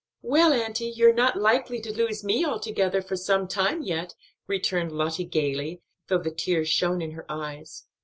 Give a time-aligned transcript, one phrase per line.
[0.23, 4.15] "Well, auntie, you're not likely to lose me altogether for some time yet,"
[4.47, 7.85] returned Lottie gayly, though the tears shone in her eyes.